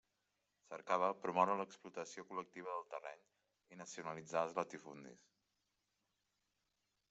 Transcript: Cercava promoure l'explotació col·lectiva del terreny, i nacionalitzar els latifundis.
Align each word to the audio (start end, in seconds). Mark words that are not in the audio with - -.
Cercava 0.69 1.09
promoure 1.25 1.57
l'explotació 1.59 2.25
col·lectiva 2.31 2.73
del 2.75 2.89
terreny, 2.95 3.21
i 3.75 3.79
nacionalitzar 3.85 4.45
els 4.49 4.59
latifundis. 4.63 5.31